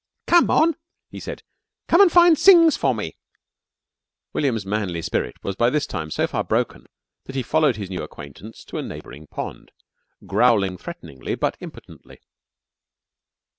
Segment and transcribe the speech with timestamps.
[0.25, 0.75] "Come on!"
[1.11, 1.43] he said.
[1.87, 3.17] "Come on an' find sings for me."
[4.33, 6.87] William's manly spirit was by this time so far broken
[7.25, 9.71] that he followed his new acquaintance to a neighbouring pond,
[10.25, 12.17] growling threateningly but impotently.